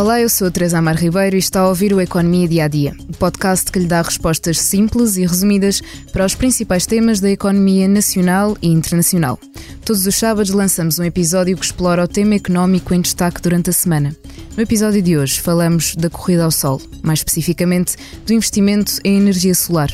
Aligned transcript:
Olá, 0.00 0.18
eu 0.18 0.30
sou 0.30 0.48
a 0.48 0.50
Teresa 0.50 0.78
Amar 0.78 0.96
Ribeiro 0.96 1.36
e 1.36 1.38
está 1.38 1.60
a 1.60 1.68
ouvir 1.68 1.92
o 1.92 2.00
Economia 2.00 2.48
Dia 2.48 2.64
a 2.64 2.68
Dia, 2.68 2.96
o 3.06 3.14
podcast 3.18 3.70
que 3.70 3.78
lhe 3.78 3.84
dá 3.84 4.00
respostas 4.00 4.58
simples 4.58 5.18
e 5.18 5.26
resumidas 5.26 5.82
para 6.10 6.24
os 6.24 6.34
principais 6.34 6.86
temas 6.86 7.20
da 7.20 7.28
economia 7.28 7.86
nacional 7.86 8.56
e 8.62 8.68
internacional. 8.68 9.38
Todos 9.84 10.06
os 10.06 10.14
sábados 10.14 10.52
lançamos 10.52 10.98
um 10.98 11.04
episódio 11.04 11.54
que 11.54 11.66
explora 11.66 12.02
o 12.02 12.08
tema 12.08 12.34
económico 12.34 12.94
em 12.94 13.02
destaque 13.02 13.42
durante 13.42 13.68
a 13.68 13.74
semana. 13.74 14.16
No 14.56 14.62
episódio 14.62 15.02
de 15.02 15.18
hoje 15.18 15.38
falamos 15.38 15.94
da 15.94 16.08
corrida 16.08 16.44
ao 16.44 16.50
sol, 16.50 16.80
mais 17.02 17.18
especificamente 17.18 17.94
do 18.24 18.32
investimento 18.32 18.94
em 19.04 19.18
energia 19.18 19.54
solar. 19.54 19.90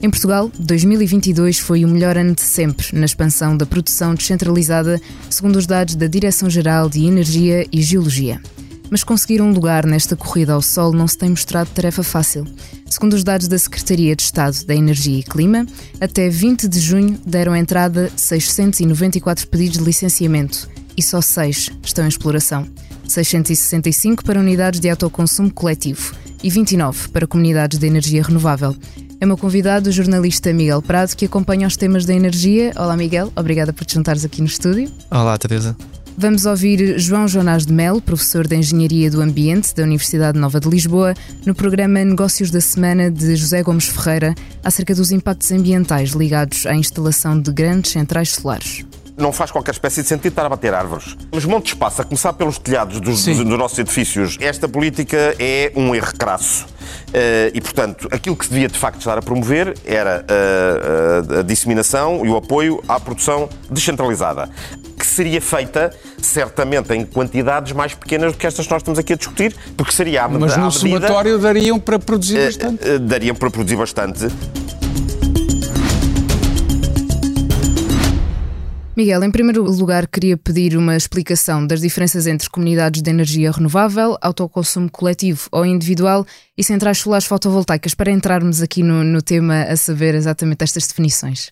Em 0.00 0.08
Portugal, 0.08 0.50
2022 0.58 1.58
foi 1.58 1.84
o 1.84 1.88
melhor 1.88 2.16
ano 2.16 2.34
de 2.34 2.40
sempre 2.40 2.98
na 2.98 3.04
expansão 3.04 3.54
da 3.58 3.66
produção 3.66 4.14
descentralizada, 4.14 4.98
segundo 5.28 5.56
os 5.56 5.66
dados 5.66 5.96
da 5.96 6.06
Direção-Geral 6.06 6.88
de 6.88 7.04
Energia 7.04 7.66
e 7.70 7.82
Geologia. 7.82 8.40
Mas 8.90 9.04
conseguir 9.04 9.40
um 9.40 9.52
lugar 9.52 9.86
nesta 9.86 10.16
corrida 10.16 10.52
ao 10.52 10.60
sol 10.60 10.92
não 10.92 11.06
se 11.06 11.16
tem 11.16 11.30
mostrado 11.30 11.70
tarefa 11.70 12.02
fácil. 12.02 12.44
Segundo 12.86 13.14
os 13.14 13.22
dados 13.22 13.46
da 13.46 13.56
Secretaria 13.56 14.16
de 14.16 14.22
Estado 14.22 14.64
da 14.66 14.74
Energia 14.74 15.20
e 15.20 15.22
Clima, 15.22 15.64
até 16.00 16.28
20 16.28 16.66
de 16.66 16.80
junho 16.80 17.18
deram 17.24 17.54
entrada 17.54 18.10
694 18.16 19.46
pedidos 19.46 19.78
de 19.78 19.84
licenciamento 19.84 20.68
e 20.96 21.02
só 21.02 21.20
6 21.20 21.70
estão 21.84 22.04
em 22.04 22.08
exploração. 22.08 22.66
665 23.06 24.24
para 24.24 24.40
unidades 24.40 24.80
de 24.80 24.90
autoconsumo 24.90 25.52
coletivo 25.52 26.14
e 26.42 26.50
29 26.50 27.08
para 27.08 27.26
comunidades 27.26 27.78
de 27.78 27.86
energia 27.86 28.22
renovável. 28.22 28.74
É 29.20 29.26
meu 29.26 29.36
convidado 29.36 29.90
o 29.90 29.92
jornalista 29.92 30.52
Miguel 30.52 30.80
Prado, 30.80 31.14
que 31.14 31.26
acompanha 31.26 31.68
os 31.68 31.76
temas 31.76 32.06
da 32.06 32.14
energia. 32.14 32.72
Olá, 32.74 32.96
Miguel. 32.96 33.30
Obrigada 33.36 33.72
por 33.72 33.84
te 33.84 33.94
juntares 33.94 34.24
aqui 34.24 34.40
no 34.40 34.46
estúdio. 34.46 34.90
Olá, 35.10 35.36
Teresa. 35.36 35.76
Vamos 36.20 36.44
ouvir 36.44 36.98
João 36.98 37.26
Jonás 37.26 37.64
de 37.64 37.72
Melo, 37.72 37.98
professor 37.98 38.46
de 38.46 38.54
Engenharia 38.54 39.10
do 39.10 39.22
Ambiente 39.22 39.74
da 39.74 39.84
Universidade 39.84 40.38
Nova 40.38 40.60
de 40.60 40.68
Lisboa, 40.68 41.14
no 41.46 41.54
programa 41.54 42.04
Negócios 42.04 42.50
da 42.50 42.60
Semana 42.60 43.10
de 43.10 43.34
José 43.36 43.62
Gomes 43.62 43.86
Ferreira, 43.86 44.34
acerca 44.62 44.94
dos 44.94 45.12
impactos 45.12 45.50
ambientais 45.50 46.10
ligados 46.10 46.66
à 46.66 46.74
instalação 46.74 47.40
de 47.40 47.50
grandes 47.50 47.92
centrais 47.92 48.32
solares 48.32 48.84
não 49.16 49.32
faz 49.32 49.50
qualquer 49.50 49.72
espécie 49.72 50.00
de 50.00 50.08
sentido 50.08 50.28
estar 50.28 50.46
a 50.46 50.48
bater 50.48 50.72
árvores. 50.72 51.14
Mas 51.30 51.44
monte 51.44 51.64
de 51.64 51.72
espaço, 51.72 52.00
a 52.00 52.04
começar 52.06 52.32
pelos 52.32 52.58
telhados 52.58 52.98
dos, 53.00 53.22
dos, 53.22 53.36
dos, 53.36 53.58
nossos 53.58 53.78
edifícios, 53.78 54.38
esta 54.40 54.66
política 54.66 55.36
é 55.38 55.70
um 55.76 55.94
erro 55.94 56.16
crasso. 56.16 56.64
Uh, 56.64 57.52
e, 57.52 57.60
portanto, 57.60 58.08
aquilo 58.10 58.34
que 58.34 58.46
se 58.46 58.50
devia 58.50 58.66
de 58.66 58.78
facto 58.78 58.98
estar 58.98 59.18
a 59.18 59.20
promover 59.20 59.74
era 59.84 60.24
uh, 60.24 61.34
uh, 61.34 61.38
a 61.40 61.42
disseminação 61.42 62.24
e 62.24 62.30
o 62.30 62.36
apoio 62.36 62.82
à 62.88 62.98
produção 62.98 63.46
descentralizada 63.70 64.48
que 65.00 65.06
seria 65.06 65.40
feita 65.40 65.90
certamente 66.26 66.92
em 66.94 67.04
quantidades 67.04 67.72
mais 67.72 67.94
pequenas 67.94 68.32
do 68.32 68.38
que 68.38 68.46
estas 68.46 68.66
que 68.66 68.72
nós 68.72 68.82
estamos 68.82 68.98
aqui 68.98 69.12
a 69.12 69.16
discutir, 69.16 69.54
porque 69.76 69.92
seria 69.92 70.24
a 70.24 70.28
Mas 70.28 70.56
no 70.56 70.70
somatório 70.70 71.38
dariam 71.38 71.78
para 71.78 71.98
produzir 71.98 72.38
eh, 72.38 72.46
bastante. 72.46 72.88
Uh, 72.88 72.96
uh, 72.96 72.98
dariam 72.98 73.34
para 73.34 73.50
produzir 73.50 73.76
bastante. 73.76 74.28
Miguel, 78.96 79.24
em 79.24 79.30
primeiro 79.30 79.62
lugar, 79.62 80.06
queria 80.06 80.36
pedir 80.36 80.76
uma 80.76 80.94
explicação 80.94 81.66
das 81.66 81.80
diferenças 81.80 82.26
entre 82.26 82.50
comunidades 82.50 83.00
de 83.00 83.08
energia 83.08 83.50
renovável, 83.50 84.18
autoconsumo 84.20 84.90
coletivo 84.90 85.48
ou 85.50 85.64
individual 85.64 86.26
e 86.58 86.62
centrais 86.62 86.98
solares 86.98 87.24
fotovoltaicas, 87.24 87.94
para 87.94 88.10
entrarmos 88.10 88.60
aqui 88.60 88.82
no, 88.82 89.02
no 89.02 89.22
tema 89.22 89.62
a 89.62 89.74
saber 89.74 90.14
exatamente 90.14 90.64
estas 90.64 90.86
definições. 90.86 91.50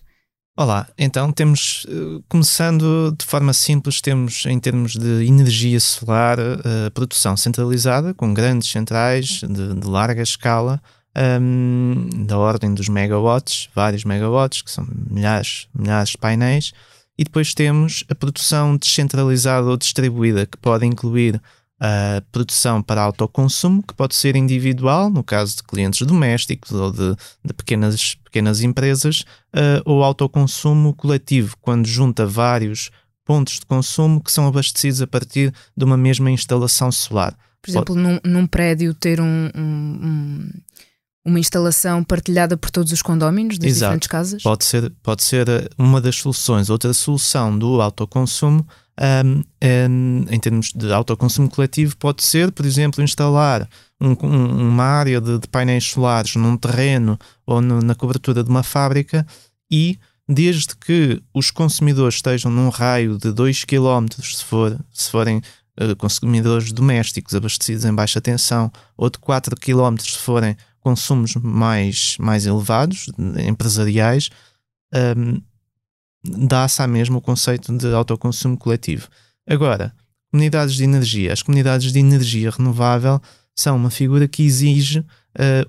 Olá, 0.61 0.89
então 0.97 1.31
temos, 1.31 1.87
eh, 1.87 2.21
começando 2.27 3.15
de 3.17 3.25
forma 3.25 3.53
simples, 3.53 4.01
temos 4.01 4.45
em 4.45 4.59
termos 4.59 4.91
de 4.91 5.25
energia 5.25 5.79
solar, 5.79 6.37
a 6.37 6.43
eh, 6.43 6.89
produção 6.93 7.37
centralizada, 7.37 8.13
com 8.13 8.33
grandes 8.33 8.69
centrais 8.69 9.39
de, 9.39 9.73
de 9.75 9.87
larga 9.87 10.21
escala, 10.21 10.81
um, 11.41 12.09
da 12.25 12.37
ordem 12.37 12.73
dos 12.73 12.89
megawatts, 12.89 13.69
vários 13.73 14.03
megawatts, 14.03 14.61
que 14.61 14.69
são 14.69 14.85
milhares, 15.09 15.69
milhares 15.73 16.09
de 16.09 16.17
painéis, 16.17 16.73
e 17.17 17.23
depois 17.23 17.53
temos 17.53 18.03
a 18.09 18.15
produção 18.15 18.75
descentralizada 18.75 19.65
ou 19.65 19.77
distribuída, 19.77 20.45
que 20.45 20.57
pode 20.57 20.85
incluir 20.85 21.41
a 21.79 22.21
produção 22.31 22.81
para 22.81 23.01
autoconsumo, 23.01 23.81
que 23.81 23.93
pode 23.93 24.15
ser 24.15 24.35
individual, 24.35 25.09
no 25.09 25.23
caso 25.23 25.55
de 25.55 25.63
clientes 25.63 26.05
domésticos 26.05 26.71
ou 26.71 26.91
de, 26.91 27.15
de 27.45 27.53
pequenas, 27.53 28.15
pequenas 28.15 28.61
empresas, 28.61 29.21
uh, 29.55 29.81
ou 29.85 30.03
autoconsumo 30.03 30.93
coletivo, 30.93 31.55
quando 31.61 31.87
junta 31.87 32.25
vários 32.25 32.91
pontos 33.23 33.59
de 33.59 33.65
consumo 33.65 34.21
que 34.21 34.31
são 34.31 34.47
abastecidos 34.47 35.01
a 35.01 35.07
partir 35.07 35.53
de 35.77 35.85
uma 35.85 35.95
mesma 35.95 36.29
instalação 36.29 36.91
solar. 36.91 37.37
Por 37.61 37.69
exemplo, 37.69 37.95
pode... 37.95 38.07
num, 38.07 38.19
num, 38.23 38.47
prédio 38.47 38.93
ter 38.93 39.21
um, 39.21 39.49
um, 39.55 40.49
uma 41.23 41.39
instalação 41.39 42.03
partilhada 42.03 42.57
por 42.57 42.71
todos 42.71 42.91
os 42.91 43.01
condóminos 43.01 43.57
das 43.57 43.69
Exato. 43.69 43.79
diferentes 43.79 44.07
casas? 44.07 44.43
Pode 44.43 44.65
ser, 44.65 44.91
pode 45.03 45.23
ser 45.23 45.47
uma 45.77 46.01
das 46.01 46.15
soluções. 46.15 46.69
Outra 46.69 46.93
solução 46.93 47.57
do 47.57 47.81
autoconsumo 47.81 48.67
um, 48.99 49.43
um, 49.63 50.25
em 50.29 50.39
termos 50.39 50.73
de 50.73 50.91
autoconsumo 50.91 51.49
coletivo, 51.49 51.95
pode 51.97 52.23
ser, 52.23 52.51
por 52.51 52.65
exemplo, 52.65 53.03
instalar 53.03 53.67
um, 53.99 54.13
uma 54.13 54.83
área 54.83 55.21
de, 55.21 55.39
de, 55.39 55.47
painéis 55.47 55.85
solares 55.85 56.35
num 56.35 56.57
terreno 56.57 57.17
ou 57.45 57.61
no, 57.61 57.81
na 57.81 57.95
cobertura 57.95 58.43
de 58.43 58.49
uma 58.49 58.63
fábrica 58.63 59.25
e, 59.71 59.97
desde 60.27 60.75
que 60.75 61.21
os 61.33 61.49
consumidores 61.49 62.15
estejam 62.15 62.51
num 62.51 62.69
raio 62.69 63.17
de 63.17 63.31
2 63.31 63.63
km, 63.63 64.07
se, 64.21 64.43
for, 64.43 64.77
se 64.91 65.09
forem 65.09 65.41
uh, 65.79 65.95
consumidores 65.97 66.71
domésticos 66.71 67.33
abastecidos 67.33 67.85
em 67.85 67.93
baixa 67.93 68.19
tensão, 68.19 68.71
ou 68.97 69.09
de 69.09 69.17
4 69.17 69.55
km, 69.55 69.95
se 69.99 70.17
forem 70.17 70.57
consumos 70.81 71.35
mais, 71.35 72.17
mais 72.19 72.45
elevados, 72.45 73.09
empresariais, 73.45 74.29
um, 75.17 75.41
dá-se 76.23 76.85
mesmo 76.87 77.17
o 77.17 77.21
conceito 77.21 77.75
de 77.77 77.93
autoconsumo 77.93 78.57
coletivo. 78.57 79.07
Agora, 79.47 79.93
comunidades 80.31 80.75
de 80.75 80.83
energia. 80.83 81.33
As 81.33 81.41
comunidades 81.41 81.91
de 81.91 81.99
energia 81.99 82.51
renovável 82.51 83.21
são 83.55 83.75
uma 83.75 83.89
figura 83.89 84.27
que 84.27 84.43
exige 84.43 84.99
uh, 84.99 85.05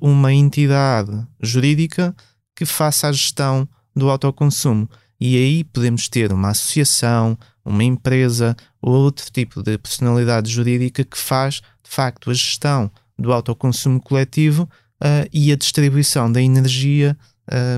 uma 0.01 0.33
entidade 0.33 1.27
jurídica 1.41 2.15
que 2.55 2.65
faça 2.65 3.09
a 3.09 3.13
gestão 3.13 3.69
do 3.95 4.11
autoconsumo. 4.11 4.89
E 5.21 5.37
aí 5.37 5.65
podemos 5.65 6.09
ter 6.09 6.33
uma 6.33 6.51
associação, 6.51 7.39
uma 7.65 7.85
empresa 7.85 8.57
ou 8.81 8.93
outro 8.95 9.31
tipo 9.31 9.63
de 9.63 9.77
personalidade 9.77 10.51
jurídica 10.51 11.05
que 11.05 11.19
faz, 11.19 11.57
de 11.57 11.91
facto, 11.91 12.31
a 12.31 12.35
gestão 12.35 12.91
do 13.19 13.33
autoconsumo 13.33 14.01
coletivo 14.01 14.69
uh, 15.03 15.29
e 15.33 15.53
a 15.53 15.57
distribuição 15.57 16.31
da 16.31 16.41
energia 16.41 17.17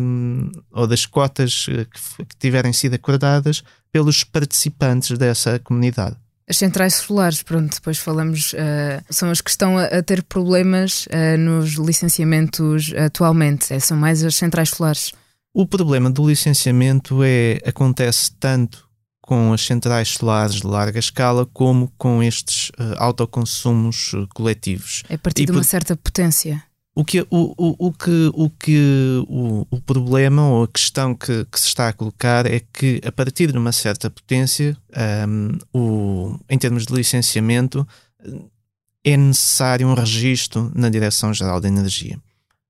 um, 0.01 0.51
ou 0.71 0.87
das 0.87 1.07
cotas 1.07 1.67
eh, 1.69 1.85
que, 1.85 2.25
que 2.25 2.37
tiverem 2.39 2.73
sido 2.73 2.95
acordadas 2.95 3.63
pelos 3.91 4.25
participantes 4.25 5.17
dessa 5.19 5.59
comunidade. 5.59 6.17
As 6.49 6.57
centrais 6.57 6.95
solares, 6.95 7.43
pronto, 7.43 7.75
depois 7.75 7.99
falamos, 7.99 8.53
uh, 8.53 8.57
são 9.09 9.31
as 9.31 9.41
que 9.41 9.49
estão 9.49 9.79
a, 9.79 9.85
a 9.85 10.03
ter 10.03 10.23
problemas 10.23 11.07
uh, 11.07 11.39
nos 11.39 11.75
licenciamentos 11.75 12.93
atualmente. 12.95 13.73
É, 13.73 13.79
são 13.79 13.97
mais 13.97 14.25
as 14.25 14.35
centrais 14.35 14.71
solares. 14.71 15.13
O 15.55 15.67
problema 15.67 16.11
do 16.11 16.29
licenciamento 16.29 17.23
é 17.23 17.59
acontece 17.65 18.33
tanto 18.41 18.89
com 19.21 19.53
as 19.53 19.63
centrais 19.63 20.09
solares 20.09 20.57
de 20.57 20.67
larga 20.67 20.99
escala 20.99 21.47
como 21.47 21.93
com 21.97 22.23
estes 22.23 22.71
uh, 22.71 22.97
autoconsumos 22.99 24.13
coletivos. 24.35 25.05
É 25.09 25.15
a 25.15 25.19
partir 25.19 25.45
e 25.45 25.47
de 25.47 25.53
uma 25.53 25.61
por... 25.61 25.65
certa 25.67 25.97
potência. 25.97 26.63
O 26.95 27.05
que, 27.07 27.23
o, 27.23 27.27
o, 27.31 27.87
o 27.87 27.93
que, 27.93 28.31
o, 28.35 28.51
que 28.51 29.25
o, 29.27 29.67
o 29.71 29.81
problema 29.81 30.47
ou 30.47 30.65
a 30.65 30.69
questão 30.69 31.15
que, 31.15 31.47
que, 31.47 31.59
se 31.59 31.69
está 31.69 31.89
a 31.89 31.93
colocar 31.93 32.45
é 32.45 32.61
que, 32.61 33.01
a 33.03 33.11
partir 33.11 33.51
de 33.51 33.57
uma 33.57 33.73
certa 33.73 34.11
potência, 34.11 34.77
um, 35.27 35.59
o, 35.73 36.39
em 36.51 36.59
termos 36.59 36.85
de 36.85 36.93
licenciamento, 36.93 37.89
é 39.03 39.17
necessário 39.17 39.89
um 39.89 39.95
registro 39.95 40.71
na 40.75 40.91
Direção-Geral 40.91 41.63
da 41.63 41.69
Energia. 41.69 42.19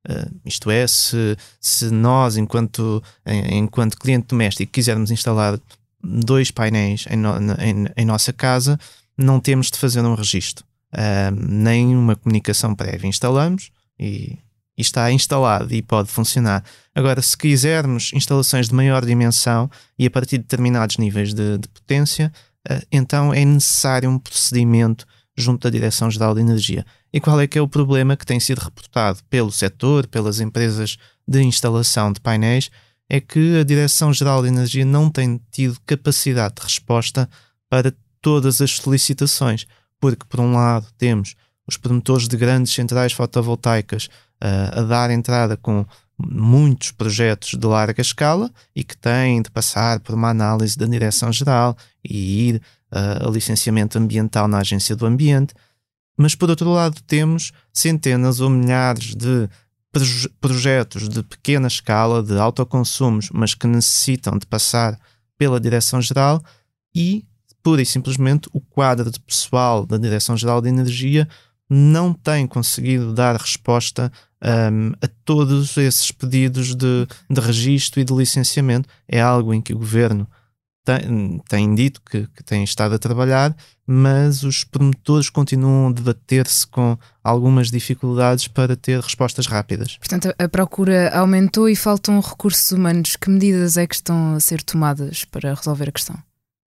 Uh, 0.09 0.41
isto 0.45 0.71
é, 0.71 0.87
se, 0.87 1.37
se 1.61 1.91
nós, 1.91 2.37
enquanto, 2.37 3.03
enquanto 3.27 3.99
cliente 3.99 4.29
doméstico, 4.29 4.71
quisermos 4.71 5.11
instalar 5.11 5.59
dois 6.03 6.53
painéis 6.53 7.07
em, 7.11 7.17
no, 7.17 7.37
em, 7.61 7.87
em 7.97 8.05
nossa 8.05 8.33
casa, 8.33 8.79
não 9.19 9.41
temos 9.41 9.69
de 9.69 9.79
fazer 9.79 10.01
um 10.01 10.15
registro. 10.15 10.65
Uh, 10.93 11.35
nem 11.49 11.97
uma 11.97 12.15
comunicação 12.15 12.73
prévia 12.73 13.09
instalamos, 13.09 13.71
e, 13.99 14.39
e 14.77 14.83
está 14.83 15.11
instalado 15.13 15.73
e 15.75 15.83
pode 15.83 16.11
funcionar. 16.11 16.65
Agora, 16.95 17.21
se 17.23 17.37
quisermos 17.37 18.11
instalações 18.13 18.69
de 18.69 18.75
maior 18.75 19.05
dimensão 19.05 19.71
e 19.99 20.07
a 20.07 20.11
partir 20.11 20.39
de 20.39 20.45
determinados 20.45 20.97
níveis 20.97 21.33
de, 21.33 21.59
de 21.59 21.69
potência, 21.69 22.33
uh, 22.71 22.87
então 22.91 23.33
é 23.33 23.45
necessário 23.45 24.11
um 24.11 24.19
procedimento 24.19 25.07
junto 25.37 25.63
da 25.63 25.71
Direção-Geral 25.71 26.35
de 26.35 26.41
Energia. 26.41 26.85
E 27.13 27.21
qual 27.21 27.41
é 27.41 27.47
que 27.47 27.59
é 27.59 27.63
o 27.63 27.69
problema 27.69 28.17
que 28.17 28.27
tem 28.27 28.41
sido 28.41 28.59
reportado 28.59 29.21
pelo 29.29 29.53
setor, 29.53 30.07
pelas 30.07 30.41
empresas 30.41 30.97
de 31.27 31.43
instalação 31.43 32.13
de 32.13 32.21
painéis? 32.21 32.71
É 33.09 33.21
que 33.21 33.59
a 33.59 33.65
Direção-Geral 33.65 34.43
de 34.43 34.49
Energia 34.49 34.85
não 34.85 35.11
tem 35.11 35.41
tido 35.51 35.79
capacidade 35.85 36.55
de 36.55 36.63
resposta 36.63 37.29
para 37.69 37.93
todas 38.21 38.61
as 38.61 38.71
solicitações, 38.73 39.67
porque, 40.01 40.25
por 40.27 40.41
um 40.41 40.53
lado, 40.53 40.87
temos 40.97 41.35
os 41.73 41.77
promotores 41.77 42.29
de 42.29 42.37
grandes 42.37 42.73
centrais 42.73 43.13
fotovoltaicas 43.13 44.07
uh, 44.43 44.81
a 44.81 44.83
dar 44.83 45.11
entrada 45.11 45.57
com 45.57 45.85
muitos 46.19 46.93
projetos 46.93 47.59
de 47.59 47.67
larga 47.67 48.01
escala 48.01 48.51
e 48.77 48.85
que 48.85 48.97
têm 48.97 49.43
de 49.43 49.51
passar 49.51 50.01
por 50.01 50.15
uma 50.15 50.29
análise 50.29 50.79
da 50.79 50.87
direção-geral 50.87 51.77
e 52.05 52.49
ir 52.49 52.63
uh, 52.93 53.29
a 53.29 53.31
licenciamento 53.31 53.99
ambiental 53.99 54.47
na 54.47 54.59
Agência 54.59 54.95
do 54.95 55.07
Ambiente. 55.07 55.55
Mas, 56.17 56.35
por 56.35 56.51
outro 56.51 56.71
lado, 56.71 57.01
temos 57.07 57.53
centenas 57.73 58.41
ou 58.41 58.51
milhares 58.51 59.15
de 59.15 59.49
projetos 60.41 61.09
de 61.09 61.23
pequena 61.23 61.69
escala, 61.69 62.23
de 62.23 62.39
autoconsumos, 62.39 63.29
mas 63.33 63.55
que 63.55 63.67
necessitam 63.67 64.39
de 64.39 64.47
passar 64.47 64.99
pela 65.37 65.61
Direção-Geral 65.61 66.43
e, 66.95 67.25
pura 67.63 67.83
e 67.83 67.87
simplesmente, 67.87 68.49
o 68.53 68.61
quadro 68.61 69.11
de 69.11 69.21
pessoal 69.21 69.85
da 69.85 69.99
Direção-Geral 69.99 70.63
de 70.63 70.69
Energia 70.69 71.29
não 71.73 72.13
tem 72.13 72.47
conseguido 72.47 73.15
dar 73.15 73.35
resposta 73.35 74.13
um, 74.45 74.93
a 75.01 75.09
todos 75.25 75.75
esses 75.79 76.11
pedidos 76.11 76.75
de, 76.75 77.07
de 77.31 77.41
registro 77.41 77.99
e 77.99 78.05
de 78.05 78.13
licenciamento. 78.13 78.89
É 79.09 79.23
algo 79.23 79.55
em 79.55 79.63
que 79.63 79.73
o 79.73 79.79
governo 79.79 80.29
tem, 80.85 81.41
tem 81.49 81.75
dito 81.75 82.03
que, 82.03 82.27
que 82.27 82.45
tem 82.45 82.63
estado 82.63 82.95
a 82.95 82.99
trabalhar, 82.99 83.57
mas 83.87 84.43
os 84.43 84.65
promotores 84.65 85.31
continuam 85.31 85.89
a 85.89 85.93
debater-se 85.93 86.67
com 86.67 86.99
algumas 87.25 87.71
dificuldades 87.71 88.49
para 88.49 88.77
ter 88.77 89.01
respostas 89.01 89.47
rápidas. 89.47 89.97
Portanto, 89.97 90.35
a 90.39 90.49
procura 90.49 91.09
aumentou 91.17 91.71
e 91.71 91.77
faltam 91.77 92.21
recursos 92.21 92.71
humanos. 92.73 93.17
Que 93.17 93.31
medidas 93.31 93.79
é 93.79 93.87
que 93.87 93.95
estão 93.95 94.35
a 94.35 94.41
ser 94.41 94.63
tomadas 94.63 95.25
para 95.25 95.55
resolver 95.55 95.89
a 95.89 95.93
questão? 95.93 96.23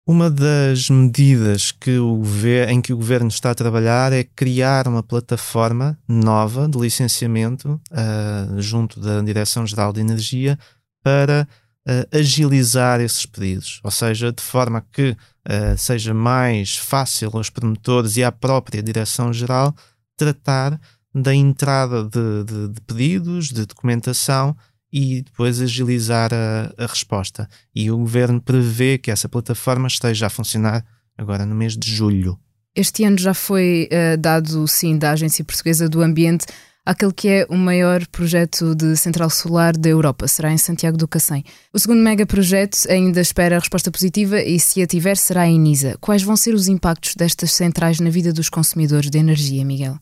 Uma 0.08 0.30
das 0.30 0.88
medidas 0.88 1.72
que 1.72 1.98
o 1.98 2.18
governo, 2.18 2.72
em 2.72 2.80
que 2.80 2.92
o 2.92 2.96
governo 2.96 3.26
está 3.26 3.50
a 3.50 3.54
trabalhar 3.56 4.12
é 4.12 4.22
criar 4.22 4.86
uma 4.86 5.02
plataforma 5.02 5.98
nova 6.06 6.68
de 6.68 6.78
licenciamento 6.78 7.80
uh, 7.90 8.62
junto 8.62 9.00
da 9.00 9.20
Direção-Geral 9.20 9.92
de 9.92 10.00
Energia 10.00 10.56
para 11.02 11.48
uh, 11.88 12.16
agilizar 12.16 13.00
esses 13.00 13.26
pedidos, 13.26 13.80
ou 13.82 13.90
seja, 13.90 14.30
de 14.30 14.40
forma 14.40 14.80
que 14.92 15.10
uh, 15.10 15.76
seja 15.76 16.14
mais 16.14 16.76
fácil 16.76 17.32
aos 17.34 17.50
promotores 17.50 18.16
e 18.16 18.22
à 18.22 18.30
própria 18.30 18.80
Direção-Geral 18.80 19.74
tratar 20.16 20.80
da 21.12 21.34
entrada 21.34 22.04
de, 22.04 22.44
de, 22.44 22.68
de 22.68 22.80
pedidos, 22.82 23.48
de 23.48 23.66
documentação 23.66 24.56
e 24.98 25.20
depois 25.20 25.60
agilizar 25.60 26.32
a, 26.32 26.72
a, 26.82 26.86
resposta. 26.86 27.46
E 27.74 27.90
o 27.90 27.98
governo 27.98 28.40
prevê 28.40 28.96
que 28.96 29.10
essa 29.10 29.28
plataforma 29.28 29.88
esteja 29.88 30.26
a 30.26 30.30
funcionar 30.30 30.82
agora 31.18 31.44
no 31.44 31.54
mês 31.54 31.76
de 31.76 31.94
julho. 31.94 32.38
Este 32.74 33.04
ano 33.04 33.18
já 33.18 33.34
foi 33.34 33.90
uh, 33.92 34.16
dado 34.16 34.66
sim 34.66 34.96
da 34.96 35.10
Agência 35.10 35.44
Portuguesa 35.44 35.86
do 35.86 36.00
Ambiente 36.00 36.46
aquele 36.86 37.12
que 37.12 37.28
é 37.28 37.46
o 37.50 37.56
maior 37.56 38.06
projeto 38.06 38.74
de 38.74 38.96
central 38.96 39.28
solar 39.28 39.76
da 39.76 39.88
Europa, 39.88 40.28
será 40.28 40.52
em 40.52 40.56
Santiago 40.56 40.96
do 40.96 41.08
Cacém. 41.08 41.44
O 41.74 41.78
segundo 41.78 42.00
megaprojeto 42.00 42.78
ainda 42.88 43.20
espera 43.20 43.56
a 43.56 43.58
resposta 43.58 43.90
positiva 43.90 44.40
e, 44.40 44.58
se 44.60 44.80
a 44.80 44.86
tiver, 44.86 45.16
será 45.16 45.46
em 45.48 45.58
Nisa. 45.58 45.98
Quais 46.00 46.22
vão 46.22 46.36
ser 46.36 46.54
os 46.54 46.68
impactos 46.68 47.16
destas 47.16 47.52
centrais 47.52 47.98
na 47.98 48.08
vida 48.08 48.32
dos 48.32 48.48
consumidores 48.48 49.10
de 49.10 49.18
energia, 49.18 49.64
Miguel? 49.64 49.98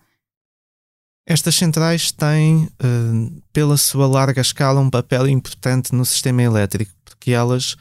Estas 1.26 1.54
centrais 1.54 2.12
têm, 2.12 2.64
uh, 2.64 3.42
pela 3.50 3.78
sua 3.78 4.06
larga 4.06 4.42
escala, 4.42 4.80
um 4.80 4.90
papel 4.90 5.26
importante 5.26 5.94
no 5.94 6.04
sistema 6.04 6.42
elétrico, 6.42 6.92
porque 7.02 7.30
elas 7.30 7.76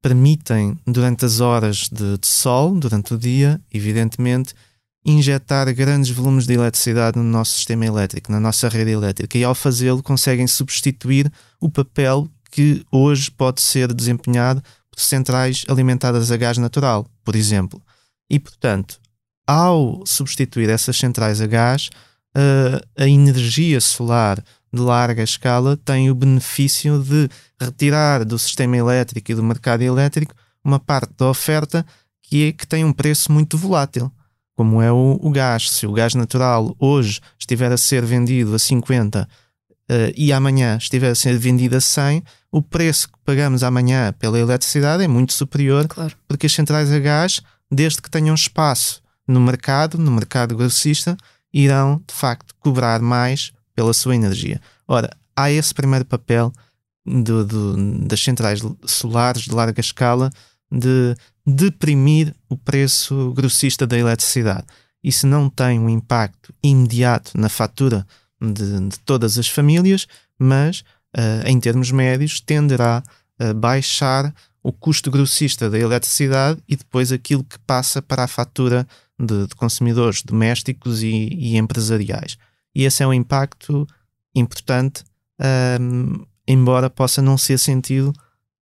permitem, 0.00 0.78
durante 0.86 1.24
as 1.24 1.40
horas 1.40 1.88
de 1.90 2.18
sol, 2.22 2.78
durante 2.78 3.14
o 3.14 3.18
dia, 3.18 3.60
evidentemente, 3.72 4.54
injetar 5.04 5.72
grandes 5.74 6.10
volumes 6.10 6.46
de 6.46 6.54
eletricidade 6.54 7.18
no 7.18 7.24
nosso 7.24 7.56
sistema 7.56 7.84
elétrico, 7.84 8.30
na 8.30 8.38
nossa 8.38 8.68
rede 8.68 8.92
elétrica, 8.92 9.36
e 9.36 9.42
ao 9.42 9.54
fazê-lo 9.54 10.02
conseguem 10.02 10.46
substituir 10.46 11.30
o 11.60 11.68
papel 11.68 12.28
que 12.50 12.86
hoje 12.92 13.30
pode 13.30 13.60
ser 13.60 13.92
desempenhado 13.92 14.62
por 14.90 15.00
centrais 15.00 15.64
alimentadas 15.68 16.30
a 16.30 16.36
gás 16.36 16.58
natural, 16.58 17.06
por 17.24 17.34
exemplo. 17.34 17.82
E, 18.30 18.38
portanto, 18.38 19.00
ao 19.46 20.06
substituir 20.06 20.70
essas 20.70 20.96
centrais 20.96 21.40
a 21.40 21.46
gás, 21.46 21.90
a 22.96 23.06
energia 23.06 23.80
solar 23.80 24.42
de 24.72 24.80
larga 24.80 25.22
escala 25.22 25.76
tem 25.76 26.10
o 26.10 26.14
benefício 26.14 26.98
de 26.98 27.28
retirar 27.60 28.24
do 28.24 28.38
sistema 28.38 28.76
elétrico 28.76 29.30
e 29.30 29.34
do 29.34 29.42
mercado 29.42 29.82
elétrico 29.82 30.34
uma 30.64 30.80
parte 30.80 31.12
da 31.16 31.28
oferta 31.28 31.86
que, 32.22 32.48
é, 32.48 32.52
que 32.52 32.66
tem 32.66 32.84
um 32.84 32.92
preço 32.92 33.30
muito 33.30 33.56
volátil 33.56 34.10
como 34.56 34.80
é 34.80 34.90
o, 34.90 35.18
o 35.20 35.30
gás. 35.30 35.70
Se 35.70 35.86
o 35.86 35.92
gás 35.92 36.14
natural 36.14 36.74
hoje 36.78 37.20
estiver 37.38 37.72
a 37.72 37.76
ser 37.76 38.04
vendido 38.04 38.54
a 38.54 38.58
50 38.58 39.22
uh, 39.22 39.26
eh, 39.88 40.12
e 40.16 40.32
amanhã 40.32 40.76
estiver 40.76 41.10
a 41.10 41.14
ser 41.14 41.36
vendido 41.36 41.76
a 41.76 41.80
100, 41.80 42.22
o 42.52 42.62
preço 42.62 43.08
que 43.08 43.18
pagamos 43.24 43.62
amanhã 43.62 44.12
pela 44.12 44.38
eletricidade 44.38 45.02
é 45.02 45.08
muito 45.08 45.32
superior, 45.32 45.88
claro. 45.88 46.14
porque 46.28 46.46
as 46.46 46.52
centrais 46.52 46.92
a 46.92 46.98
gás, 46.98 47.40
desde 47.70 48.00
que 48.00 48.10
tenham 48.10 48.34
espaço 48.34 49.02
no 49.26 49.40
mercado, 49.40 49.98
no 49.98 50.10
mercado 50.10 50.56
grossista, 50.56 51.16
irão 51.54 52.02
de 52.06 52.12
facto 52.12 52.52
cobrar 52.58 53.00
mais 53.00 53.52
pela 53.74 53.94
sua 53.94 54.16
energia. 54.16 54.60
Ora, 54.86 55.08
há 55.36 55.50
esse 55.50 55.72
primeiro 55.72 56.04
papel 56.04 56.52
do, 57.06 57.44
do, 57.44 58.06
das 58.06 58.20
centrais 58.20 58.60
solares 58.84 59.42
de 59.42 59.54
larga 59.54 59.80
escala 59.80 60.30
de 60.70 61.14
deprimir 61.46 62.34
o 62.48 62.56
preço 62.56 63.32
grossista 63.32 63.86
da 63.86 63.96
eletricidade. 63.96 64.66
Isso 65.02 65.26
não 65.26 65.48
tem 65.48 65.78
um 65.78 65.88
impacto 65.88 66.52
imediato 66.62 67.38
na 67.38 67.48
fatura 67.48 68.06
de, 68.40 68.88
de 68.88 68.98
todas 69.00 69.38
as 69.38 69.48
famílias, 69.48 70.06
mas 70.38 70.80
uh, 71.16 71.46
em 71.46 71.60
termos 71.60 71.90
médios 71.90 72.40
tenderá 72.40 73.02
a 73.38 73.52
baixar 73.52 74.34
o 74.62 74.72
custo 74.72 75.10
grossista 75.10 75.68
da 75.68 75.78
eletricidade 75.78 76.60
e 76.66 76.74
depois 76.74 77.12
aquilo 77.12 77.44
que 77.44 77.58
passa 77.60 78.00
para 78.00 78.24
a 78.24 78.28
fatura 78.28 78.86
de, 79.18 79.46
de 79.46 79.54
consumidores 79.54 80.22
domésticos 80.22 81.02
e, 81.02 81.28
e, 81.32 81.56
empresariais. 81.56 82.36
E 82.74 82.84
esse 82.84 83.02
é 83.02 83.06
um 83.06 83.14
impacto 83.14 83.86
importante, 84.34 85.04
um, 85.80 86.24
embora 86.46 86.90
possa 86.90 87.22
não 87.22 87.38
ser 87.38 87.58
sentido 87.58 88.12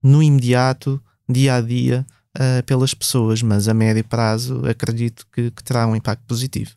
no 0.04 0.22
imediato, 0.22 1.02
dia 1.30 1.56
a 1.56 1.62
dia, 1.62 2.06
uh, 2.38 2.64
pelas 2.66 2.94
pessoas, 2.94 3.42
mas 3.42 3.68
a 3.68 3.74
médio 3.74 4.04
prazo 4.04 4.66
acredito 4.68 5.26
que, 5.32 5.52
que 5.52 5.64
terá 5.64 5.88
um 5.88 5.96
impacto 5.96 6.24
positivo. 6.26 6.72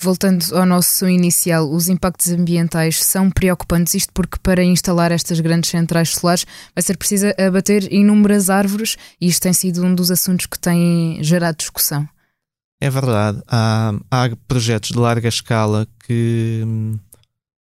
Voltando 0.00 0.44
ao 0.56 0.66
nosso 0.66 1.08
inicial, 1.08 1.70
os 1.70 1.88
impactos 1.88 2.32
ambientais 2.32 3.04
são 3.04 3.30
preocupantes, 3.30 3.94
isto 3.94 4.12
porque 4.12 4.36
para 4.42 4.64
instalar 4.64 5.12
estas 5.12 5.38
grandes 5.38 5.70
centrais 5.70 6.10
solares 6.10 6.44
vai 6.74 6.82
ser 6.82 6.96
preciso 6.96 7.26
abater 7.38 7.92
inúmeras 7.92 8.50
árvores 8.50 8.96
e 9.20 9.28
isto 9.28 9.42
tem 9.42 9.52
sido 9.52 9.84
um 9.84 9.94
dos 9.94 10.10
assuntos 10.10 10.46
que 10.46 10.58
tem 10.58 11.22
gerado 11.22 11.58
discussão. 11.58 12.08
É 12.82 12.90
verdade, 12.90 13.40
há, 13.46 13.94
há 14.10 14.28
projetos 14.48 14.90
de 14.90 14.98
larga 14.98 15.28
escala 15.28 15.86
que, 16.04 16.64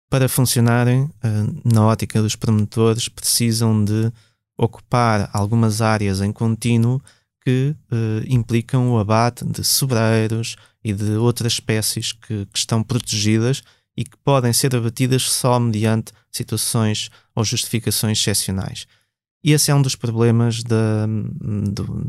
para 0.08 0.28
funcionarem, 0.28 1.10
ah, 1.20 1.28
na 1.64 1.84
ótica 1.84 2.22
dos 2.22 2.36
promotores, 2.36 3.08
precisam 3.08 3.84
de 3.84 4.12
ocupar 4.56 5.28
algumas 5.32 5.82
áreas 5.82 6.20
em 6.20 6.30
contínuo 6.30 7.02
que 7.44 7.74
uh, 7.90 8.24
implicam 8.28 8.92
o 8.92 9.00
abate 9.00 9.44
de 9.44 9.64
sobreiros 9.64 10.54
e 10.84 10.92
de 10.92 11.16
outras 11.16 11.54
espécies 11.54 12.12
que, 12.12 12.46
que, 12.46 12.58
estão 12.58 12.80
protegidas 12.80 13.64
e 13.96 14.04
que 14.04 14.16
podem 14.18 14.52
ser 14.52 14.76
abatidas 14.76 15.22
só 15.22 15.58
mediante 15.58 16.12
situações 16.30 17.10
ou 17.34 17.44
justificações 17.44 18.16
excepcionais. 18.16 18.86
E 19.42 19.52
esse 19.52 19.70
é 19.70 19.74
um 19.74 19.80
dos 19.80 19.96
problemas 19.96 20.62
da, 20.62 21.06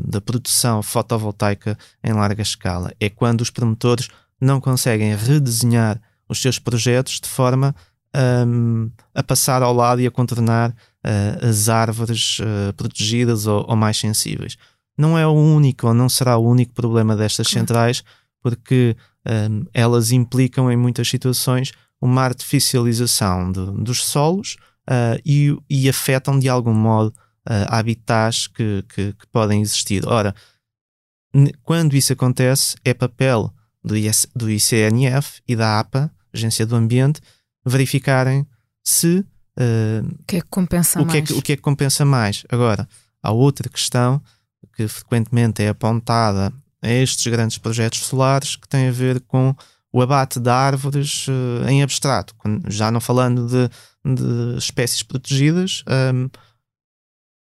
da 0.06 0.20
produção 0.20 0.82
fotovoltaica 0.82 1.78
em 2.04 2.12
larga 2.12 2.42
escala. 2.42 2.92
É 3.00 3.08
quando 3.08 3.40
os 3.40 3.50
promotores 3.50 4.08
não 4.40 4.60
conseguem 4.60 5.14
redesenhar 5.16 6.00
os 6.28 6.42
seus 6.42 6.58
projetos 6.58 7.20
de 7.20 7.28
forma 7.28 7.74
um, 8.46 8.90
a 9.14 9.22
passar 9.22 9.62
ao 9.62 9.72
lado 9.72 10.00
e 10.00 10.06
a 10.06 10.10
contornar 10.10 10.70
uh, 10.70 11.46
as 11.46 11.68
árvores 11.68 12.38
uh, 12.40 12.72
protegidas 12.74 13.46
ou, 13.46 13.64
ou, 13.68 13.76
mais 13.76 13.96
sensíveis. 13.96 14.56
Não 14.96 15.16
é 15.16 15.26
o 15.26 15.32
único 15.32 15.86
ou 15.86 15.94
não 15.94 16.08
será 16.08 16.36
o 16.36 16.46
único 16.46 16.74
problema 16.74 17.16
destas 17.16 17.48
centrais, 17.48 18.04
porque 18.42 18.96
um, 19.26 19.64
elas 19.72 20.10
implicam 20.10 20.70
em 20.70 20.76
muitas 20.76 21.08
situações 21.08 21.72
uma 22.00 22.22
artificialização 22.22 23.50
de, 23.50 23.64
dos 23.82 24.04
solos 24.04 24.56
uh, 24.90 25.18
e, 25.24 25.56
e, 25.70 25.88
afetam 25.88 26.38
de 26.38 26.48
algum 26.48 26.74
modo 26.74 27.14
habitats 27.68 28.46
que, 28.46 28.84
que, 28.94 29.12
que, 29.12 29.26
podem 29.32 29.60
existir. 29.60 30.06
Ora, 30.06 30.34
quando 31.62 31.94
isso 31.94 32.12
acontece, 32.12 32.76
é 32.84 32.94
papel 32.94 33.52
do, 33.82 33.96
IC, 33.96 34.28
do 34.34 34.50
ICNF 34.50 35.40
e 35.48 35.56
da 35.56 35.80
APA, 35.80 36.10
Agência 36.32 36.64
do 36.64 36.76
Ambiente, 36.76 37.20
verificarem 37.64 38.46
se 38.84 39.24
Uh, 39.52 40.06
o 40.18 40.24
que 40.24 40.36
é 40.36 40.40
que 40.40 40.48
compensa 40.48 41.00
o 41.00 41.06
mais? 41.06 41.12
Que 41.12 41.18
é 41.18 41.22
que, 41.22 41.32
o 41.34 41.42
que 41.42 41.52
é 41.52 41.56
que 41.56 41.62
compensa 41.62 42.04
mais? 42.04 42.44
Agora, 42.48 42.88
há 43.22 43.32
outra 43.32 43.68
questão 43.68 44.22
que 44.74 44.88
frequentemente 44.88 45.62
é 45.62 45.68
apontada 45.68 46.52
a 46.80 46.88
estes 46.90 47.30
grandes 47.30 47.58
projetos 47.58 48.00
solares 48.00 48.56
que 48.56 48.66
tem 48.66 48.88
a 48.88 48.92
ver 48.92 49.20
com 49.20 49.54
o 49.92 50.00
abate 50.00 50.40
de 50.40 50.48
árvores 50.48 51.26
uh, 51.28 51.68
em 51.68 51.82
abstrato, 51.82 52.34
já 52.66 52.90
não 52.90 53.00
falando 53.00 53.46
de, 53.46 53.68
de 54.14 54.56
espécies 54.56 55.02
protegidas, 55.02 55.84
um, 56.14 56.30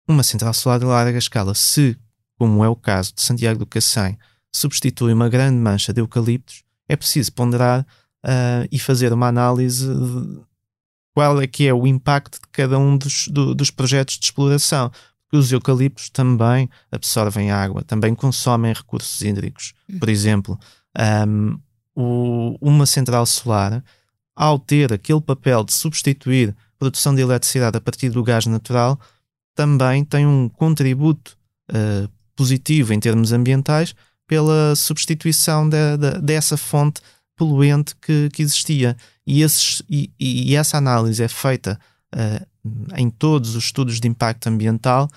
uma 0.07 0.23
central 0.23 0.53
solar 0.53 0.79
de 0.79 0.85
larga 0.85 1.17
escala, 1.17 1.53
se, 1.53 1.97
como 2.37 2.63
é 2.63 2.69
o 2.69 2.75
caso 2.75 3.13
de 3.13 3.21
Santiago 3.21 3.59
do 3.59 3.65
Cacém, 3.65 4.17
substitui 4.51 5.13
uma 5.13 5.29
grande 5.29 5.57
mancha 5.57 5.93
de 5.93 6.01
eucaliptos, 6.01 6.63
é 6.87 6.95
preciso 6.95 7.33
ponderar 7.33 7.85
uh, 8.25 8.67
e 8.71 8.79
fazer 8.79 9.11
uma 9.11 9.27
análise 9.27 9.87
de 9.87 10.39
qual 11.13 11.41
é 11.41 11.47
que 11.47 11.67
é 11.67 11.73
o 11.73 11.87
impacto 11.87 12.39
de 12.39 12.47
cada 12.51 12.77
um 12.77 12.97
dos, 12.97 13.27
do, 13.27 13.55
dos 13.55 13.71
projetos 13.71 14.17
de 14.17 14.25
exploração. 14.25 14.91
Porque 15.23 15.37
os 15.37 15.51
eucaliptos 15.51 16.09
também 16.09 16.69
absorvem 16.91 17.51
água, 17.51 17.83
também 17.83 18.15
consomem 18.15 18.71
recursos 18.71 19.19
hídricos. 19.21 19.73
Por 19.99 20.07
exemplo, 20.07 20.57
um, 21.27 21.59
o, 21.93 22.57
uma 22.61 22.85
central 22.85 23.25
solar, 23.25 23.83
ao 24.35 24.57
ter 24.57 24.93
aquele 24.93 25.19
papel 25.19 25.65
de 25.65 25.73
substituir 25.73 26.55
produção 26.79 27.13
de 27.13 27.21
eletricidade 27.21 27.75
a 27.75 27.81
partir 27.81 28.09
do 28.09 28.23
gás 28.23 28.45
natural, 28.45 28.99
também 29.57 30.05
tem 30.05 30.25
um 30.27 30.47
contributo 30.47 31.35
uh, 31.71 32.07
positivo 32.35 32.93
em 32.93 32.99
termos 32.99 33.31
ambientais 33.31 33.95
pela 34.27 34.75
substituição 34.75 35.67
de, 35.67 35.97
de, 35.97 36.21
dessa 36.21 36.55
fonte 36.55 37.01
poluente 37.35 37.95
que, 37.95 38.29
que 38.31 38.43
existia. 38.43 38.95
E, 39.25 39.41
esses, 39.41 39.81
e, 39.89 40.11
e, 40.19 40.55
essa 40.55 40.77
análise 40.77 41.23
é 41.23 41.27
feita 41.27 41.79
uh, 42.13 42.47
em 42.95 43.09
todos 43.09 43.55
os 43.55 43.65
estudos 43.65 43.99
de 43.99 44.07
impacto 44.07 44.47
ambiental 44.47 45.09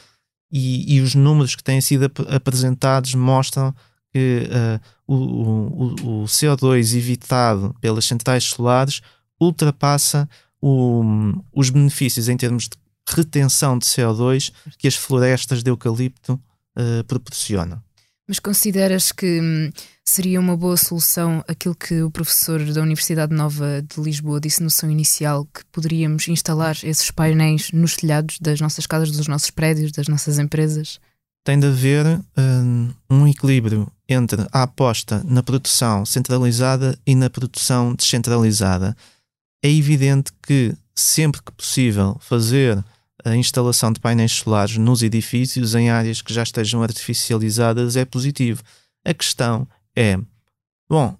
e, 0.50 0.96
e 0.96 1.00
os 1.02 1.14
números 1.14 1.54
que 1.54 1.62
têm 1.62 1.80
sido 1.80 2.06
ap 2.06 2.20
apresentados 2.34 3.14
mostram 3.14 3.74
que 4.12 4.48
uh, 4.48 4.80
o, 5.06 5.14
o, 5.14 6.22
o, 6.22 6.24
CO2 6.24 6.96
evitado 6.96 7.74
pelas 7.80 8.06
centrais 8.06 8.44
solares 8.44 9.02
ultrapassa 9.38 10.28
o, 10.62 11.02
os 11.52 11.68
benefícios 11.68 12.28
em 12.28 12.36
termos 12.36 12.64
de 12.64 12.80
retenção 13.08 13.78
de 13.78 13.86
CO2 13.86 14.52
que 14.78 14.88
as 14.88 14.94
florestas 14.94 15.62
de 15.62 15.70
eucalipto 15.70 16.40
uh, 16.78 17.04
proporcionam. 17.04 17.82
Mas 18.30 18.38
consideras 18.38 19.10
que 19.10 19.40
hum, 19.40 19.72
seria 20.04 20.38
uma 20.38 20.56
boa 20.56 20.76
solução 20.76 21.44
aquilo 21.48 21.74
que 21.74 22.00
o 22.00 22.12
professor 22.12 22.64
da 22.64 22.80
Universidade 22.80 23.34
Nova 23.34 23.82
de 23.82 24.00
Lisboa 24.00 24.40
disse 24.40 24.62
no 24.62 24.70
seu 24.70 24.88
inicial, 24.88 25.44
que 25.46 25.64
poderíamos 25.72 26.28
instalar 26.28 26.76
esses 26.84 27.10
painéis 27.10 27.72
nos 27.72 27.96
telhados 27.96 28.38
das 28.40 28.60
nossas 28.60 28.86
casas, 28.86 29.10
dos 29.10 29.26
nossos 29.26 29.50
prédios, 29.50 29.90
das 29.90 30.06
nossas 30.06 30.38
empresas? 30.38 31.00
Tem 31.44 31.58
de 31.58 31.66
haver 31.66 32.06
um, 32.36 32.92
um 33.10 33.26
equilíbrio 33.26 33.90
entre 34.08 34.46
a 34.52 34.62
aposta 34.62 35.22
na 35.24 35.42
produção 35.42 36.06
centralizada 36.06 36.96
e 37.04 37.16
na 37.16 37.28
produção 37.30 37.94
descentralizada. 37.94 38.96
É 39.60 39.68
evidente 39.68 40.32
que 40.42 40.72
sempre 41.00 41.42
que 41.42 41.52
possível 41.52 42.16
fazer 42.20 42.82
a 43.24 43.36
instalação 43.36 43.92
de 43.92 44.00
painéis 44.00 44.32
solares 44.32 44.76
nos 44.76 45.02
edifícios 45.02 45.74
em 45.74 45.90
áreas 45.90 46.22
que 46.22 46.32
já 46.32 46.42
estejam 46.42 46.82
artificializadas 46.82 47.96
é 47.96 48.04
positivo. 48.04 48.62
A 49.04 49.12
questão 49.12 49.66
é, 49.96 50.18
bom, 50.88 51.16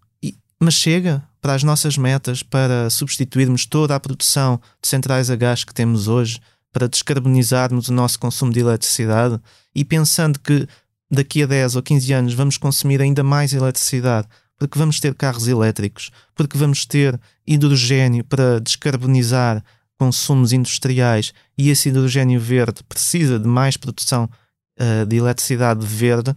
mas 0.58 0.74
chega 0.74 1.22
para 1.40 1.54
as 1.54 1.62
nossas 1.62 1.96
metas 1.96 2.42
para 2.42 2.90
substituirmos 2.90 3.64
toda 3.64 3.94
a 3.94 4.00
produção 4.00 4.60
de 4.82 4.88
centrais 4.88 5.30
a 5.30 5.36
gás 5.36 5.64
que 5.64 5.72
temos 5.72 6.06
hoje, 6.06 6.40
para 6.72 6.88
descarbonizarmos 6.88 7.88
o 7.88 7.92
nosso 7.92 8.18
consumo 8.18 8.52
de 8.52 8.60
eletricidade 8.60 9.40
e 9.74 9.84
pensando 9.84 10.38
que 10.38 10.68
daqui 11.10 11.42
a 11.42 11.46
10 11.46 11.76
ou 11.76 11.82
15 11.82 12.12
anos 12.12 12.34
vamos 12.34 12.56
consumir 12.56 13.00
ainda 13.00 13.24
mais 13.24 13.52
eletricidade, 13.52 14.28
porque 14.60 14.78
vamos 14.78 15.00
ter 15.00 15.14
carros 15.14 15.48
elétricos, 15.48 16.10
porque 16.34 16.58
vamos 16.58 16.84
ter 16.84 17.18
hidrogênio 17.46 18.22
para 18.22 18.60
descarbonizar 18.60 19.64
consumos 19.98 20.52
industriais 20.52 21.32
e 21.56 21.70
esse 21.70 21.88
hidrogênio 21.88 22.38
verde 22.38 22.84
precisa 22.84 23.38
de 23.38 23.48
mais 23.48 23.78
produção 23.78 24.28
uh, 24.78 25.06
de 25.06 25.16
eletricidade 25.16 25.84
verde, 25.86 26.36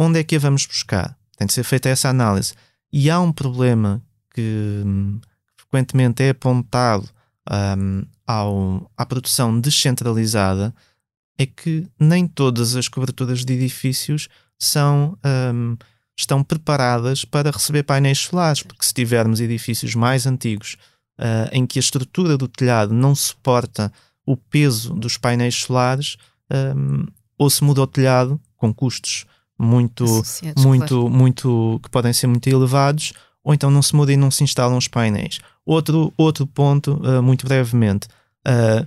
onde 0.00 0.18
é 0.18 0.24
que 0.24 0.34
a 0.34 0.38
vamos 0.40 0.66
buscar? 0.66 1.16
Tem 1.36 1.46
de 1.46 1.52
ser 1.52 1.62
feita 1.62 1.88
essa 1.88 2.08
análise. 2.08 2.54
E 2.92 3.08
há 3.08 3.20
um 3.20 3.32
problema 3.32 4.02
que 4.34 4.82
hum, 4.84 5.20
frequentemente 5.56 6.24
é 6.24 6.30
apontado 6.30 7.08
um, 7.78 8.04
ao, 8.26 8.90
à 8.96 9.06
produção 9.06 9.60
descentralizada, 9.60 10.74
é 11.38 11.46
que 11.46 11.86
nem 12.00 12.26
todas 12.26 12.74
as 12.74 12.88
coberturas 12.88 13.44
de 13.44 13.52
edifícios 13.52 14.28
são, 14.58 15.16
um, 15.54 15.76
estão 16.16 16.42
preparadas 16.42 17.24
para 17.24 17.50
receber 17.50 17.82
painéis 17.82 18.18
solares, 18.18 18.62
porque 18.62 18.84
se 18.84 18.94
tivermos 18.94 19.40
edifícios 19.40 19.94
mais 19.94 20.26
antigos 20.26 20.76
uh, 21.18 21.48
em 21.52 21.66
que 21.66 21.78
a 21.78 21.80
estrutura 21.80 22.36
do 22.36 22.48
telhado 22.48 22.92
não 22.92 23.14
suporta 23.14 23.92
o 24.26 24.36
peso 24.36 24.94
dos 24.94 25.16
painéis 25.16 25.54
solares, 25.56 26.16
um, 26.76 27.06
ou 27.38 27.50
se 27.50 27.64
muda 27.64 27.82
o 27.82 27.86
telhado 27.86 28.40
com 28.56 28.72
custos 28.72 29.26
muito, 29.58 30.04
muito, 30.56 31.00
claro. 31.00 31.10
muito 31.10 31.80
que 31.82 31.90
podem 31.90 32.12
ser 32.12 32.26
muito 32.26 32.48
elevados, 32.48 33.12
ou 33.44 33.54
então 33.54 33.70
não 33.70 33.82
se 33.82 33.94
muda 33.94 34.12
e 34.12 34.16
não 34.16 34.30
se 34.30 34.44
instalam 34.44 34.76
os 34.76 34.88
painéis. 34.88 35.40
Outro, 35.64 36.12
outro 36.16 36.46
ponto, 36.46 36.94
uh, 36.94 37.22
muito 37.22 37.46
brevemente, 37.46 38.08
uh, 38.46 38.86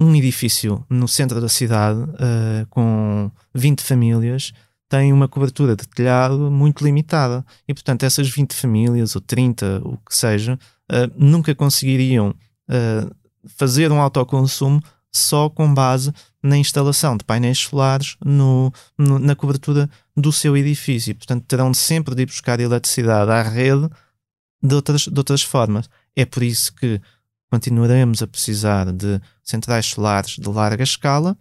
um 0.00 0.14
edifício 0.14 0.84
no 0.90 1.06
centro 1.06 1.40
da 1.40 1.48
cidade 1.48 2.00
uh, 2.00 2.66
com 2.70 3.30
20 3.54 3.82
famílias 3.82 4.52
tem 4.94 5.12
uma 5.12 5.26
cobertura 5.26 5.74
de 5.74 5.88
telhado 5.88 6.52
muito 6.52 6.84
limitada 6.84 7.44
e, 7.66 7.74
portanto, 7.74 8.04
essas 8.04 8.28
20 8.28 8.54
famílias 8.54 9.16
ou 9.16 9.20
30, 9.20 9.80
o 9.82 9.96
que 9.96 10.14
seja, 10.14 10.54
uh, 10.54 11.12
nunca 11.16 11.52
conseguiriam 11.52 12.30
uh, 12.30 13.14
fazer 13.44 13.90
um 13.90 14.00
autoconsumo 14.00 14.80
só 15.10 15.50
com 15.50 15.74
base 15.74 16.12
na 16.40 16.56
instalação 16.56 17.16
de 17.16 17.24
painéis 17.24 17.58
solares 17.58 18.16
no, 18.24 18.72
no, 18.96 19.18
na 19.18 19.34
cobertura 19.34 19.90
do 20.16 20.30
seu 20.30 20.56
edifício. 20.56 21.12
Portanto, 21.16 21.44
terão 21.48 21.74
sempre 21.74 22.14
de 22.14 22.22
ir 22.22 22.26
buscar 22.26 22.60
eletricidade 22.60 23.32
à 23.32 23.42
rede 23.42 23.90
de 24.62 24.74
outras, 24.76 25.08
de 25.08 25.18
outras 25.18 25.42
formas. 25.42 25.90
É 26.14 26.24
por 26.24 26.44
isso 26.44 26.72
que 26.72 27.00
continuaremos 27.50 28.22
a 28.22 28.28
precisar 28.28 28.92
de 28.92 29.20
centrais 29.42 29.86
solares 29.86 30.36
de 30.38 30.48
larga 30.48 30.84
escala, 30.84 31.36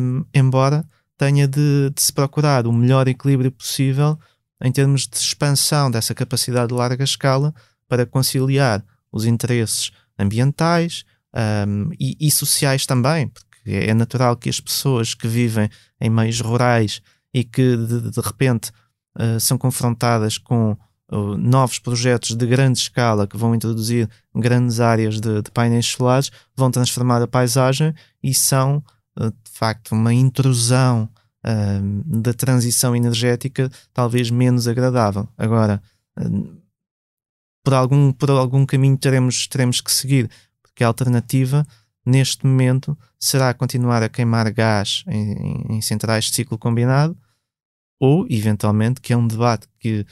um, 0.00 0.24
embora 0.32 0.82
tenha 1.20 1.46
de, 1.46 1.90
de 1.94 2.00
se 2.00 2.10
procurar 2.10 2.66
o 2.66 2.72
melhor 2.72 3.06
equilíbrio 3.06 3.52
possível 3.52 4.18
em 4.58 4.72
termos 4.72 5.06
de 5.06 5.18
expansão 5.18 5.90
dessa 5.90 6.14
capacidade 6.14 6.68
de 6.68 6.74
larga 6.74 7.04
escala 7.04 7.52
para 7.86 8.06
conciliar 8.06 8.82
os 9.12 9.26
interesses 9.26 9.90
ambientais 10.18 11.04
um, 11.68 11.90
e, 12.00 12.16
e, 12.18 12.30
sociais 12.30 12.86
também, 12.86 13.28
porque 13.28 13.70
é 13.70 13.92
natural 13.92 14.34
que 14.34 14.48
as 14.48 14.60
pessoas 14.60 15.12
que 15.12 15.28
vivem 15.28 15.68
em 16.00 16.08
meios 16.08 16.40
rurais 16.40 17.02
e 17.34 17.44
que 17.44 17.76
de, 17.76 18.10
de 18.12 18.20
repente 18.22 18.70
uh, 19.18 19.38
são 19.38 19.58
confrontadas 19.58 20.38
com 20.38 20.72
uh, 21.12 21.36
novos 21.36 21.78
projetos 21.78 22.34
de 22.34 22.46
grande 22.46 22.78
escala 22.78 23.26
que 23.26 23.36
vão 23.36 23.54
introduzir 23.54 24.08
grandes 24.34 24.80
áreas 24.80 25.20
de, 25.20 25.42
de 25.42 25.50
painéis 25.50 25.84
solares, 25.84 26.30
vão 26.56 26.70
transformar 26.70 27.20
a 27.20 27.28
paisagem 27.28 27.92
e 28.22 28.32
são 28.32 28.82
de 29.18 29.50
facto 29.50 29.92
uma 29.92 30.12
intrusão 30.12 31.08
da 32.04 32.34
transição 32.34 32.94
energética 32.94 33.70
talvez 33.94 34.30
menos 34.30 34.68
agradável. 34.68 35.26
Agora, 35.38 35.82
por 37.64 37.74
algum, 37.74 38.12
por 38.12 38.30
algum 38.30 38.66
caminho 38.66 38.96
teremos, 38.96 39.46
teremos 39.46 39.80
que 39.80 39.90
seguir, 39.90 40.30
porque 40.62 40.84
a 40.84 40.86
alternativa 40.86 41.66
neste 42.04 42.46
momento 42.46 42.96
será 43.18 43.52
continuar 43.54 44.02
a 44.02 44.08
queimar 44.08 44.50
gás 44.52 45.04
em, 45.06 45.76
em 45.76 45.80
centrais 45.80 46.26
de 46.26 46.34
ciclo 46.34 46.58
combinado 46.58 47.16
ou, 48.00 48.26
eventualmente, 48.30 49.00
que 49.00 49.12
é 49.12 49.16
um 49.16 49.26
debate 49.26 49.68
que 49.78 50.06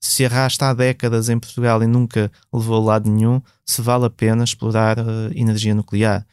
se 0.00 0.24
arrasta 0.24 0.70
há 0.70 0.74
décadas 0.74 1.28
em 1.28 1.38
Portugal 1.38 1.82
e 1.82 1.86
nunca 1.86 2.32
levou 2.52 2.76
a 2.76 2.84
lado 2.92 3.10
nenhum, 3.10 3.42
se 3.66 3.82
vale 3.82 4.06
a 4.06 4.10
pena 4.10 4.42
explorar 4.42 4.98
uh, 4.98 5.30
energia 5.34 5.74
nuclear. 5.74 6.26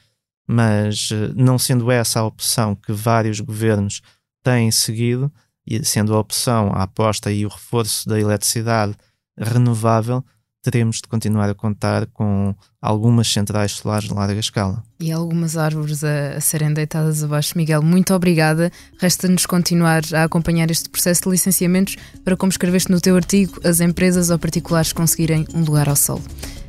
Mas, 0.48 1.12
uh, 1.12 1.34
não 1.36 1.60
sendo 1.60 1.92
essa 1.92 2.22
a 2.22 2.26
opção 2.26 2.76
que 2.76 2.94
vários 2.94 3.40
governos 3.40 4.02
têm 4.44 4.72
seguido, 4.72 5.32
e 5.66 5.84
sendo 5.84 6.16
a 6.16 6.20
opção 6.20 6.72
a 6.74 6.84
aposta 6.84 7.30
e 7.32 7.46
o 7.46 7.50
reforço 7.50 8.08
da 8.08 8.18
eletricidade 8.18 8.96
renovável, 9.38 10.24
teremos 10.64 10.98
de 10.98 11.04
continuar 11.04 11.50
a 11.50 11.54
contar 11.54 12.08
com 12.08 12.56
algumas 12.82 13.28
centrais 13.28 13.74
solares 13.74 14.08
de 14.08 14.14
larga 14.14 14.40
escala. 14.40 14.84
E 15.00 15.12
algumas 15.12 15.56
árvores 15.56 16.04
a, 16.04 16.38
a 16.38 16.42
serem 16.42 16.74
deitadas 16.74 17.24
abaixo. 17.24 17.58
Miguel, 17.58 17.82
muito 17.82 18.14
obrigada. 18.14 18.72
Resta-nos 19.00 19.46
continuar 19.46 20.02
a 20.14 20.24
acompanhar 20.24 20.70
este 20.72 20.90
processo 20.90 21.24
de 21.24 21.30
licenciamentos 21.30 21.96
para, 22.24 22.36
como 22.36 22.50
escreveste 22.50 22.92
no 22.92 23.00
teu 23.00 23.16
artigo, 23.16 23.60
as 23.64 23.80
empresas 23.80 24.30
ou 24.30 24.40
particulares 24.40 24.92
conseguirem 24.92 25.46
um 25.54 25.64
lugar 25.64 25.88
ao 25.88 25.96
sol. 25.96 26.22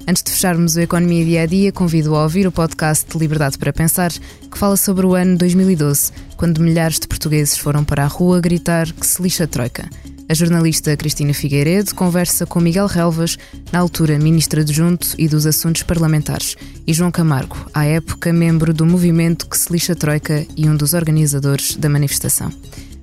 Antes 0.09 0.23
de 0.23 0.31
fecharmos 0.31 0.75
o 0.75 0.81
Economia 0.81 1.23
Dia 1.23 1.43
a 1.43 1.47
Dia, 1.47 1.71
convido 1.71 2.17
a 2.17 2.23
ouvir 2.23 2.47
o 2.47 2.51
podcast 2.51 3.07
de 3.13 3.19
Liberdade 3.19 3.59
para 3.59 3.75
Pensar, 3.75 4.11
que 4.11 4.57
fala 4.57 4.75
sobre 4.75 5.05
o 5.05 5.15
ano 5.15 5.37
2012, 5.37 6.13
quando 6.35 6.63
milhares 6.63 6.99
de 6.99 7.07
portugueses 7.07 7.59
foram 7.59 7.85
para 7.85 8.05
a 8.05 8.07
rua 8.07 8.41
gritar 8.41 8.91
que 8.91 9.07
se 9.07 9.21
lixa 9.21 9.45
a 9.45 9.47
troika. 9.47 9.87
A 10.27 10.33
jornalista 10.33 10.97
Cristina 10.97 11.35
Figueiredo 11.35 11.95
conversa 11.95 12.47
com 12.47 12.59
Miguel 12.59 12.87
Relvas, 12.87 13.37
na 13.71 13.81
altura 13.81 14.19
ministro 14.19 14.63
adjunto 14.63 15.09
e 15.19 15.29
dos 15.29 15.45
Assuntos 15.45 15.83
Parlamentares, 15.83 16.57
e 16.87 16.95
João 16.95 17.11
Camargo, 17.11 17.69
à 17.75 17.85
época 17.85 18.33
membro 18.33 18.73
do 18.73 18.87
movimento 18.87 19.47
que 19.47 19.59
se 19.59 19.71
lixa 19.71 19.95
Troika 19.95 20.47
e 20.57 20.71
um 20.71 20.75
dos 20.75 20.95
organizadores 20.95 21.77
da 21.77 21.91
manifestação. 21.91 22.51